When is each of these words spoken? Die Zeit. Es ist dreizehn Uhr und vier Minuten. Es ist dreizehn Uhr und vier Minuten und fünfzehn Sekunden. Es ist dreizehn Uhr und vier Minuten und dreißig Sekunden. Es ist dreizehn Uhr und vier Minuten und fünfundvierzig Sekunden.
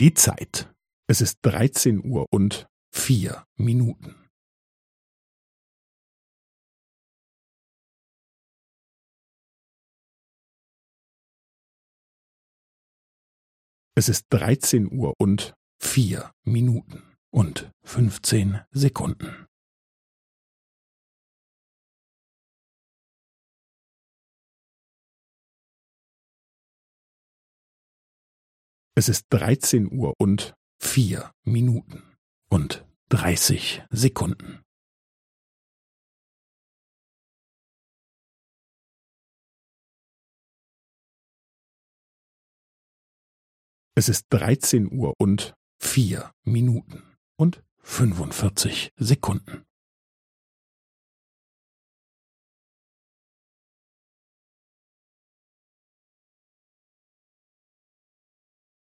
Die 0.00 0.14
Zeit. 0.14 0.72
Es 1.08 1.20
ist 1.20 1.40
dreizehn 1.42 2.04
Uhr 2.04 2.26
und 2.30 2.68
vier 2.94 3.44
Minuten. 3.56 4.30
Es 13.96 14.08
ist 14.08 14.26
dreizehn 14.30 14.88
Uhr 14.92 15.14
und 15.18 15.54
vier 15.82 16.32
Minuten 16.44 17.02
und 17.30 17.72
fünfzehn 17.82 18.60
Sekunden. 18.70 19.47
Es 28.98 29.08
ist 29.08 29.26
dreizehn 29.30 29.92
Uhr 29.92 30.12
und 30.18 30.56
vier 30.80 31.32
Minuten 31.44 32.02
und 32.50 32.84
dreißig 33.10 33.84
Sekunden. 33.90 34.64
Es 43.94 44.08
ist 44.08 44.26
dreizehn 44.30 44.90
Uhr 44.92 45.14
und 45.20 45.54
vier 45.80 46.32
Minuten 46.42 47.04
und 47.36 47.62
fünfundvierzig 47.78 48.90
Sekunden. 48.96 49.67